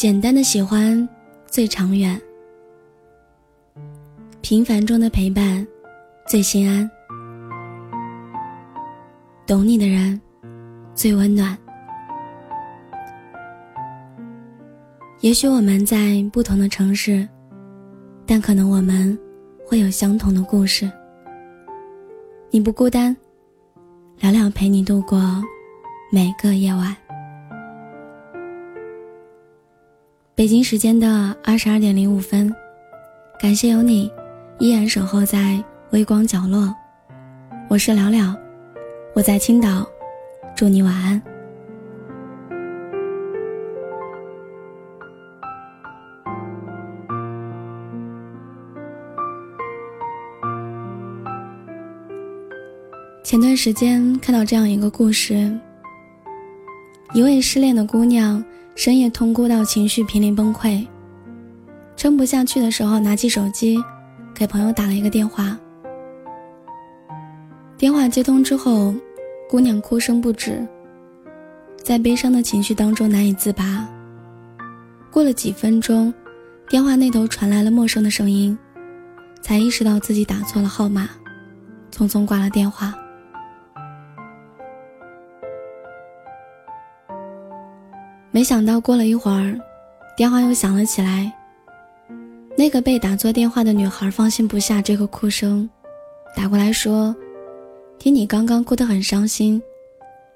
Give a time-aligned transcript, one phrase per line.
[0.00, 1.06] 简单的喜欢
[1.46, 2.18] 最长远，
[4.40, 5.66] 平凡中的陪伴
[6.26, 6.90] 最心安，
[9.46, 10.18] 懂你的人
[10.94, 11.54] 最温暖。
[15.20, 17.28] 也许我们在不同的城市，
[18.24, 19.18] 但可能我们
[19.66, 20.90] 会有相同的故事。
[22.50, 23.14] 你不孤单，
[24.20, 25.20] 聊聊陪你度过
[26.10, 26.96] 每个夜晚。
[30.40, 32.50] 北京时间的二十二点零五分，
[33.38, 34.10] 感谢有你
[34.58, 36.74] 依然守候在微光角落。
[37.68, 38.34] 我是了了，
[39.12, 39.86] 我在青岛，
[40.56, 41.20] 祝你晚安。
[53.22, 55.54] 前段时间看到这样一个故事：
[57.12, 58.42] 一位失恋的姑娘
[58.74, 60.86] 深夜痛哭到情绪濒临崩溃，
[61.96, 63.78] 撑不下去的时候，拿起手机
[64.34, 65.58] 给朋友打了一个电话。
[67.76, 68.94] 电话接通之后，
[69.48, 70.66] 姑娘哭声不止，
[71.82, 73.86] 在悲伤的情绪当中难以自拔。
[75.10, 76.12] 过了几分钟，
[76.68, 78.56] 电话那头传来了陌生的声音，
[79.42, 81.10] 才意识到自己打错了号码，
[81.92, 82.94] 匆匆挂了电话。
[88.32, 89.58] 没想到过了一会儿，
[90.16, 91.32] 电话又响了起来。
[92.56, 95.68] 那个被打错电话的女孩放心不下这个哭声，
[96.36, 97.14] 打过来说
[97.98, 99.60] ：“听你刚刚哭得很伤心，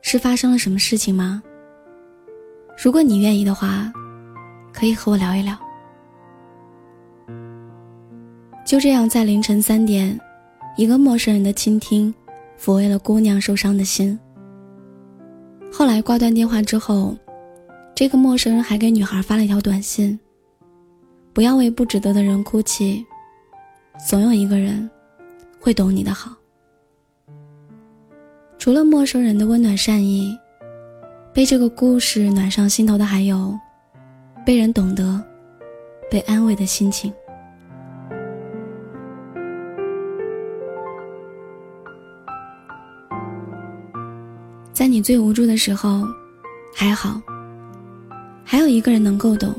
[0.03, 1.41] 是发生了什么事情吗？
[2.83, 3.93] 如果你愿意的话，
[4.73, 5.57] 可以和我聊一聊。”
[8.67, 10.19] 就这样，在凌晨三点，
[10.77, 12.13] 一个陌生人的倾听，
[12.61, 14.19] 抚慰了姑娘受伤的心。
[15.71, 17.17] 后来挂断电话之后。
[17.95, 20.19] 这个陌生人还给女孩发了一条短信
[21.33, 23.07] ：“不要为不值得的人哭泣，
[24.09, 24.91] 总有一个人
[25.61, 26.35] 会懂你的好。”
[28.59, 30.37] 除了陌生人的温暖善意，
[31.33, 33.57] 被这个故事暖上心头的还有
[34.45, 35.23] 被人懂得、
[36.11, 37.13] 被安慰的心情。
[44.73, 46.05] 在你最无助的时候，
[46.75, 47.23] 还好。
[48.45, 49.55] 还有一个人能够懂。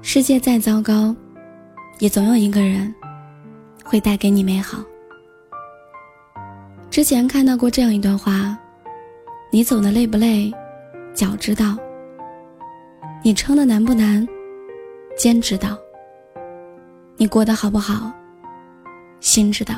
[0.00, 1.14] 世界再糟糕，
[2.00, 2.92] 也总有一个人
[3.84, 4.82] 会带给你美好。
[6.90, 8.56] 之前看到过这样一段话：
[9.50, 10.52] 你走的累不累，
[11.14, 11.76] 脚知道；
[13.22, 14.26] 你撑的难不难，
[15.16, 15.76] 肩知道；
[17.16, 18.12] 你过得好不好，
[19.20, 19.76] 心知道。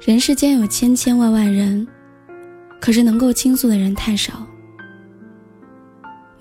[0.00, 1.86] 人世间有千千万万人，
[2.80, 4.44] 可是能够倾诉的人太少。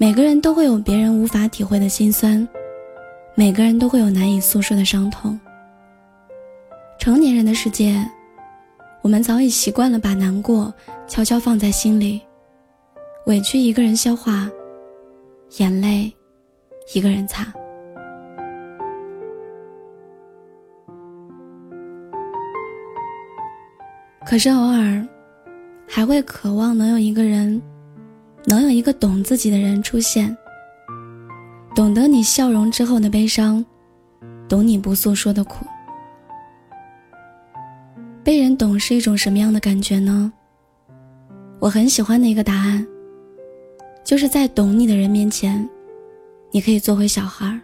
[0.01, 2.47] 每个人都会有别人无法体会的心酸，
[3.35, 5.39] 每个人都会有难以诉说的伤痛。
[6.97, 8.03] 成年人的世界，
[9.03, 10.73] 我们早已习惯了把难过
[11.07, 12.19] 悄悄放在心里，
[13.27, 14.49] 委屈一个人消化，
[15.59, 16.11] 眼泪
[16.95, 17.53] 一个人擦。
[24.25, 25.07] 可是偶尔，
[25.87, 27.61] 还会渴望能有一个人。
[28.45, 30.35] 能有一个懂自己的人出现，
[31.75, 33.63] 懂得你笑容之后的悲伤，
[34.49, 35.65] 懂你不诉说的苦。
[38.23, 40.31] 被人懂是一种什么样的感觉呢？
[41.59, 42.85] 我很喜欢的一个答案，
[44.03, 45.67] 就是在懂你的人面前，
[46.51, 47.61] 你可以做回小孩儿。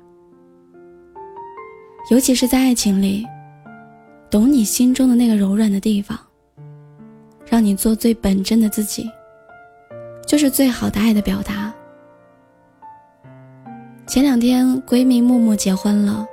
[2.10, 3.26] 尤其是在爱情里，
[4.30, 6.18] 懂你心中的那个柔软的地方，
[7.50, 9.10] 让你做最本真的自己。
[10.28, 11.74] 就是最好的爱的表达。
[14.06, 16.28] 前两天，闺蜜木木结婚了。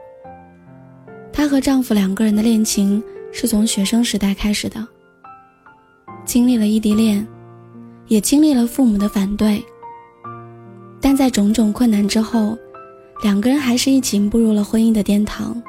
[1.32, 3.02] 她和丈夫两个人的恋情
[3.32, 4.84] 是从学生时代开始的，
[6.24, 7.24] 经历了异地恋，
[8.08, 9.64] 也经历了父母的反对。
[11.00, 12.58] 但在种种困难之后，
[13.22, 15.62] 两个人还是一起步入了婚姻的殿堂。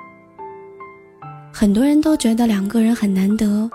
[1.53, 3.69] 很多人都觉得两个人很难得，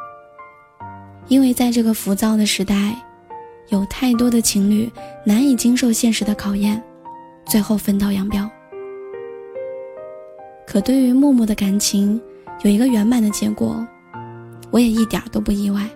[1.28, 2.96] 因为在这个浮躁的时代。
[3.70, 4.90] 有太多的情侣
[5.24, 6.82] 难以经受现实的考验，
[7.46, 8.48] 最后分道扬镳。
[10.66, 12.20] 可对于木木的感情
[12.62, 13.84] 有一个圆满的结果，
[14.70, 15.88] 我也一点都不意外。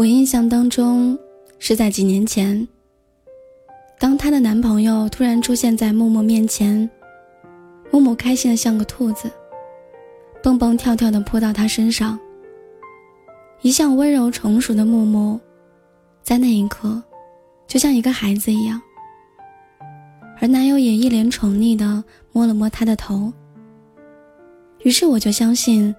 [0.00, 1.18] 我印象当中
[1.58, 2.66] 是在几年前，
[3.98, 6.88] 当她的男朋友突然出现在默默面前，
[7.90, 9.30] 默默开心的像个兔子，
[10.42, 12.18] 蹦蹦跳跳的扑到她身上。
[13.60, 15.38] 一向温柔成熟的默默，
[16.22, 17.02] 在那一刻，
[17.66, 18.80] 就像一个孩子一样。
[20.40, 22.02] 而男友也一脸宠溺的
[22.32, 23.30] 摸了摸她的头。
[24.82, 25.94] 于是我就相信，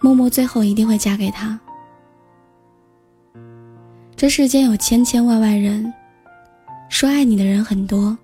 [0.00, 1.60] 默默最后一定会嫁给他。
[4.16, 5.92] 这世间有千千万万人，
[6.88, 8.16] 说爱你的人很多，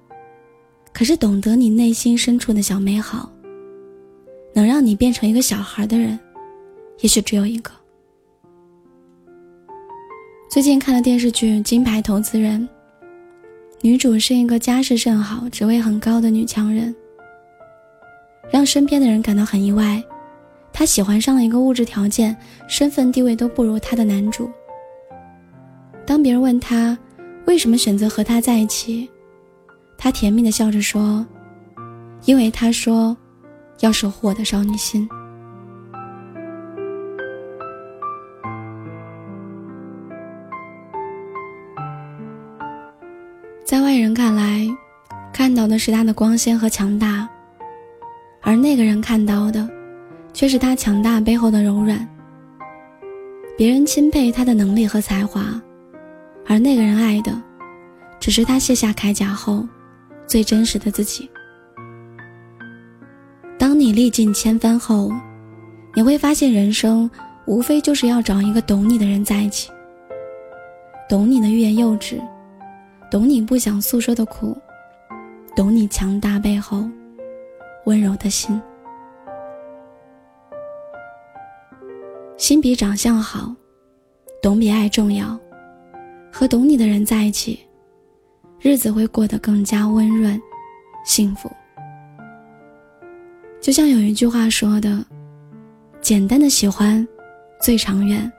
[0.93, 3.31] 可是懂得你内心深处的小美好，
[4.55, 6.19] 能让你变成一个小孩的人，
[7.01, 7.73] 也许只有一个。
[10.49, 12.69] 最近看了电视剧《金牌投资人》，
[13.81, 16.95] 女主是一个家世甚好、职位很高的女强人，
[18.49, 20.03] 让身边的人感到很意外。
[20.73, 22.35] 她喜欢上了一个物质条件、
[22.69, 24.49] 身份地位都不如她的男主。
[26.11, 26.99] 当别人问他
[27.47, 29.09] 为什么选择和他在一起，
[29.97, 31.25] 他甜蜜的笑着说
[32.27, 33.17] ：“因为他说
[33.79, 35.09] 要守护我的少女心。”
[43.65, 44.69] 在外人看来，
[45.33, 47.29] 看到的是他的光鲜和强大，
[48.41, 49.71] 而那个人看到的，
[50.33, 52.05] 却是他强大背后的柔软。
[53.57, 55.45] 别人钦佩他的能力和才华。
[56.47, 57.33] 而那个人爱的，
[58.19, 59.67] 只是他卸下铠甲后
[60.27, 61.31] 最真实的自己。
[63.59, 65.13] 当你历尽千帆后，
[65.95, 67.09] 你会发现，人生
[67.47, 69.71] 无非就是要找一个懂你的人在一起，
[71.09, 72.21] 懂你的欲言又止，
[73.11, 74.57] 懂你不想诉说的苦，
[75.55, 76.89] 懂你强大背后
[77.85, 78.61] 温柔的心。
[82.37, 83.55] 心比长相好，
[84.43, 85.39] 懂比爱重要。
[86.33, 87.61] 和懂你的人在一起，
[88.61, 90.41] 日子会过得更加温润、
[91.05, 91.51] 幸福。
[93.61, 95.05] 就像有一句话说的
[96.01, 97.07] ：“简单的喜欢
[97.61, 98.31] 最长远，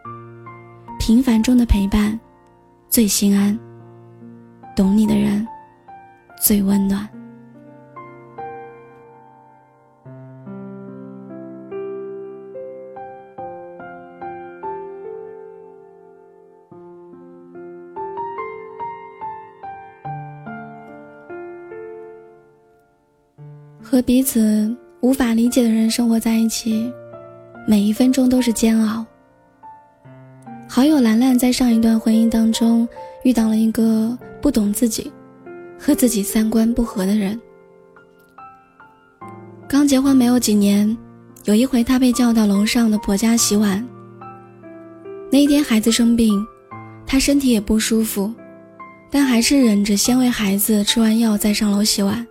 [1.00, 2.20] 平凡中的陪伴
[2.90, 3.58] 最心安，
[4.76, 5.48] 懂你的人
[6.42, 7.08] 最温暖。”
[23.92, 26.90] 和彼此无法理解的人生活在一起，
[27.68, 29.06] 每一分钟都是煎熬。
[30.66, 32.88] 好友兰兰在上一段婚姻当中
[33.26, 35.12] 遇到了一个不懂自己、
[35.78, 37.38] 和自己三观不合的人。
[39.68, 40.98] 刚结婚没有几年，
[41.44, 43.86] 有一回她被叫到楼上的婆家洗碗。
[45.30, 46.42] 那一天孩子生病，
[47.06, 48.34] 她身体也不舒服，
[49.10, 52.26] 但还是忍着先喂孩子吃完药再上楼洗碗。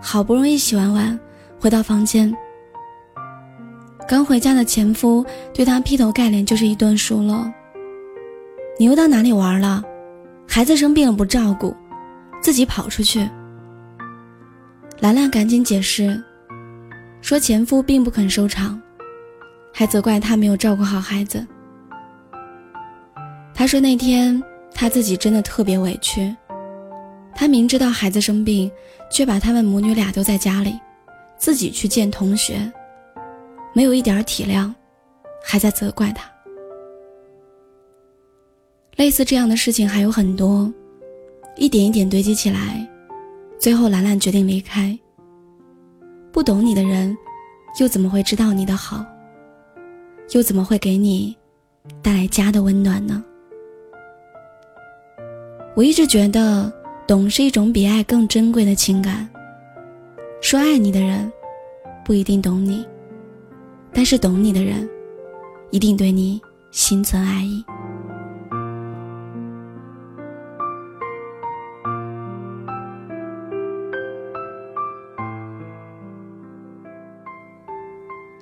[0.00, 1.18] 好不容易洗完碗，
[1.58, 2.32] 回到房间。
[4.08, 7.50] 刚回家的前夫对她劈头盖脸就是一顿数落
[8.78, 9.82] ：“你又到哪里玩了？
[10.46, 11.74] 孩子生病了不照顾，
[12.40, 13.28] 自己跑出去。”
[15.00, 16.22] 兰兰赶紧解释，
[17.20, 18.80] 说前夫并不肯收场，
[19.74, 21.44] 还责怪她没有照顾好孩子。
[23.52, 24.40] 她说那天
[24.72, 26.34] 她自己真的特别委屈。
[27.38, 28.72] 他明知道孩子生病，
[29.10, 30.80] 却把他们母女俩丢在家里，
[31.36, 32.72] 自己去见同学，
[33.74, 34.72] 没有一点体谅，
[35.44, 36.26] 还在责怪他。
[38.96, 40.72] 类似这样的事情还有很多，
[41.56, 42.88] 一点一点堆积起来，
[43.58, 44.98] 最后兰兰决定离开。
[46.32, 47.14] 不懂你的人，
[47.78, 49.04] 又怎么会知道你的好？
[50.32, 51.36] 又怎么会给你
[52.02, 53.22] 带来家的温暖呢？
[55.74, 56.72] 我一直觉得。
[57.06, 59.28] 懂是一种比爱更珍贵的情感。
[60.40, 61.30] 说爱你的人，
[62.04, 62.84] 不一定懂你，
[63.92, 64.88] 但是懂你的人，
[65.70, 66.40] 一定对你
[66.72, 67.64] 心存爱意。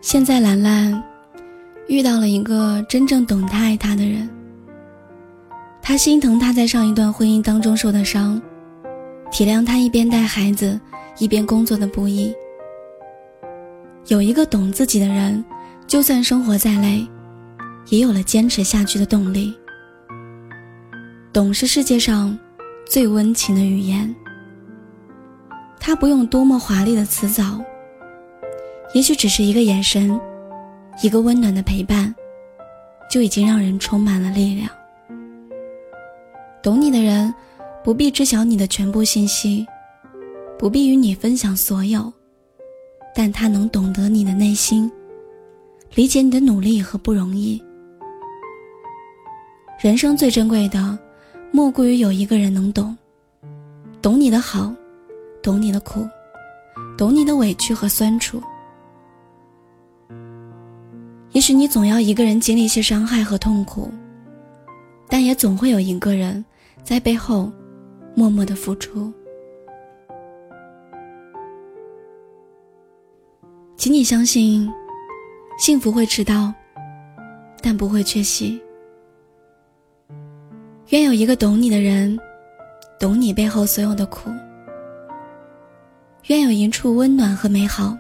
[0.01, 1.03] 现在兰兰
[1.87, 4.29] 遇到了一个真正懂她、爱她的人，
[5.83, 8.41] 她心疼她在上一段婚姻当中受的伤。
[9.35, 10.81] 体谅他一边带孩子
[11.19, 12.33] 一边工作的不易。
[14.07, 15.45] 有一个懂自己的人，
[15.89, 17.05] 就算生活再累，
[17.89, 19.53] 也有了坚持下去的动力。
[21.33, 22.39] 懂是世界上
[22.87, 24.15] 最温情的语言。
[25.81, 27.61] 他不用多么华丽的辞藻，
[28.95, 30.17] 也许只是一个眼神，
[31.03, 32.15] 一个温暖的陪伴，
[33.11, 34.71] 就已经让人充满了力量。
[36.63, 37.35] 懂你的人，
[37.85, 39.67] 不必知晓你的全部信息，
[40.59, 42.11] 不必与你分享所有，
[43.15, 44.91] 但他能懂得你的内心，
[45.95, 47.63] 理解你的努力和不容易。
[49.79, 50.99] 人生最珍贵的，
[51.53, 52.97] 莫过于有一个人能懂，
[54.01, 54.75] 懂你的好，
[55.43, 56.09] 懂你的苦，
[56.97, 58.43] 懂你的委屈和酸楚。
[61.33, 63.93] 也许你总要一个人经历一些伤害和痛苦，
[65.07, 66.43] 但也总会有一个人。
[66.83, 67.51] 在背后，
[68.17, 69.13] 默默的付出，
[73.77, 74.71] 请你相信，
[75.59, 76.55] 幸福会迟到，
[77.61, 78.63] 但不会缺席。
[80.91, 82.17] 愿有一个懂你的人，
[83.01, 84.31] 懂你背后所有的苦。
[86.29, 87.99] 愿有一处温暖和美好，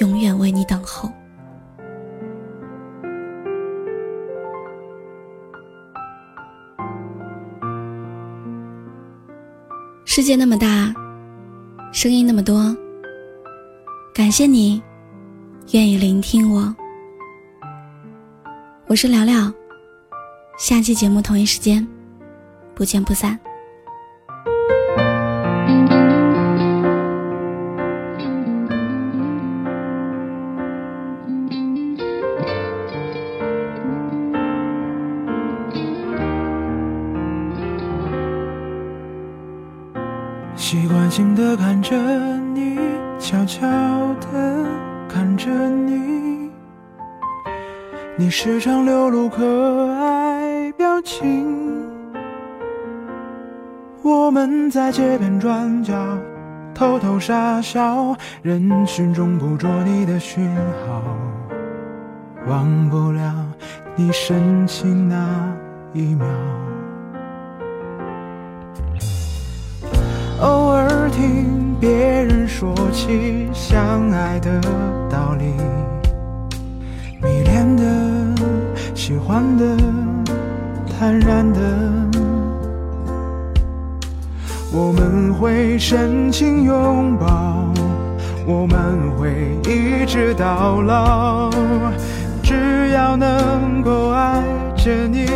[0.00, 1.10] 永远为你等候。
[10.12, 10.92] 世界那么大，
[11.92, 12.76] 声音那么多。
[14.12, 14.82] 感谢你，
[15.70, 16.74] 愿意聆听我。
[18.88, 19.52] 我是聊聊，
[20.58, 21.86] 下期节目同一时间，
[22.74, 23.38] 不见不散。
[41.40, 41.96] 的看着
[42.54, 42.78] 你，
[43.18, 43.66] 悄悄
[44.20, 44.66] 的
[45.08, 46.50] 看着你，
[48.18, 51.46] 你时常流露可爱表情。
[54.02, 55.94] 我们在街边转角，
[56.74, 60.46] 偷偷傻笑，人群中捕捉你的讯
[60.86, 61.02] 号，
[62.46, 63.34] 忘不了
[63.96, 65.16] 你深情那
[65.94, 66.26] 一秒。
[71.10, 74.60] 听别人说起相爱的
[75.10, 75.44] 道理，
[77.22, 77.84] 迷恋的、
[78.94, 79.64] 喜欢的、
[80.98, 81.60] 坦然的，
[84.72, 87.66] 我们会深情拥抱，
[88.46, 91.50] 我们会一直到老，
[92.42, 94.42] 只要能够爱
[94.76, 95.26] 着你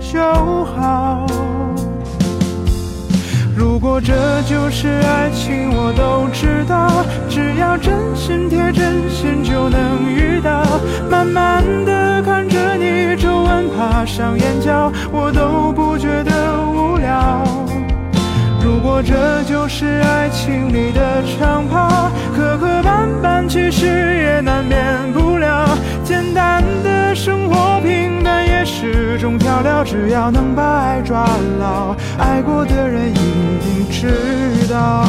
[0.00, 0.20] 就
[0.64, 1.26] 好。
[3.64, 7.02] 如果这就是爱情，我都知道。
[7.30, 10.62] 只要真心贴真心，就能遇到。
[11.10, 17.42] 慢慢的看着你皱纹爬上眼角，我都不觉得无聊。
[18.62, 23.86] 如果这就是爱情里的长跑，磕磕绊绊，其实
[29.84, 31.26] 只要能把爱抓
[31.60, 35.04] 牢，爱过的人一定知道。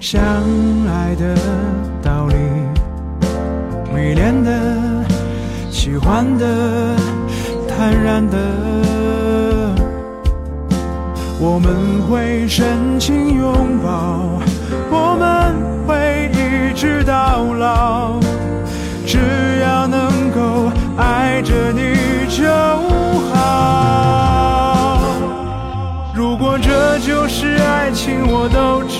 [0.00, 0.18] 相
[0.88, 1.36] 爱的
[2.02, 2.34] 道理，
[3.94, 4.50] 迷恋的、
[5.70, 6.96] 喜欢的、
[7.68, 8.38] 坦然的，
[11.38, 14.40] 我们会深情拥抱，
[14.90, 15.54] 我们
[15.86, 18.18] 会一直到老，
[19.06, 19.18] 只
[19.60, 22.48] 要能够爱着你就
[23.34, 24.98] 好。
[26.14, 28.99] 如果这就是爱情，我都知。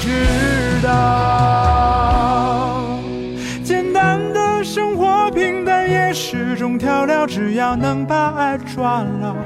[0.00, 0.88] 知道。
[3.62, 7.26] 简单的生活，平淡也是种调料。
[7.26, 9.36] 只要能把爱抓牢，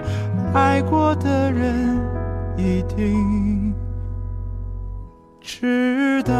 [0.54, 2.00] 爱过的人
[2.56, 3.74] 一定
[5.40, 6.32] 知道。